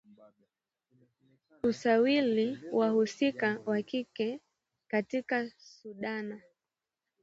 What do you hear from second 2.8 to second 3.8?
wahusika